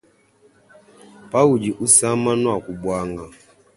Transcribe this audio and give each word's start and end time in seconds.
Pawudi 1.31 1.69
usama 1.85 2.31
nuaku 2.41 2.71
buanga. 2.81 3.25